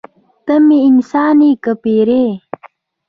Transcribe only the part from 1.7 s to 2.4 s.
پیری.